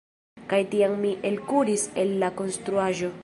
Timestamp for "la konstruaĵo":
2.25-3.17